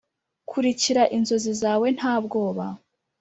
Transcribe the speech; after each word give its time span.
kurikira 0.49 1.03
inzozi 1.17 1.51
zawe 1.61 1.87
nta 1.97 2.15
bwoba. 2.25 2.65